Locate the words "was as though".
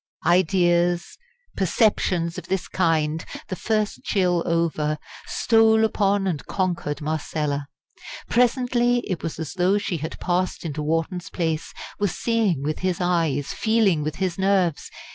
9.21-9.77